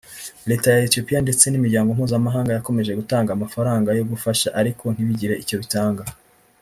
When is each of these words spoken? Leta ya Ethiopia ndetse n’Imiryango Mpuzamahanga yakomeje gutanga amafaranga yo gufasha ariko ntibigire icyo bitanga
Leta 0.49 0.67
ya 0.71 0.83
Ethiopia 0.87 1.19
ndetse 1.25 1.45
n’Imiryango 1.47 1.89
Mpuzamahanga 1.97 2.51
yakomeje 2.53 2.97
gutanga 2.99 3.29
amafaranga 3.33 3.89
yo 3.99 4.05
gufasha 4.11 4.47
ariko 4.59 4.83
ntibigire 4.91 5.35
icyo 5.43 5.55
bitanga 5.61 6.03